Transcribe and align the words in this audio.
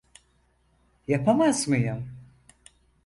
Yapamaz 1.07 1.67
mıyım? 1.67 2.09